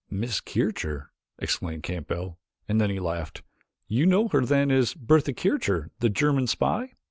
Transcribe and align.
"Miss 0.09 0.41
Kircher?" 0.41 1.11
exclaimed 1.37 1.83
Capell 1.83 2.39
and 2.67 2.81
then 2.81 2.89
he 2.89 2.99
laughed, 2.99 3.43
"You 3.87 4.07
know 4.07 4.29
her 4.29 4.43
then 4.43 4.71
as 4.71 4.95
Bertha 4.95 5.31
Kircher, 5.33 5.91
the 5.99 6.09
German 6.09 6.47
spy?" 6.47 6.93